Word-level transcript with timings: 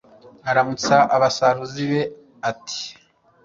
aramutsa 0.49 0.95
abasaruzi 1.15 1.83
be, 1.91 2.01
ati 2.49 2.81